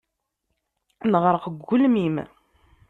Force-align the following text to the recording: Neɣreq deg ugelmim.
Neɣreq 1.11 1.45
deg 1.49 1.59
ugelmim. 1.61 2.15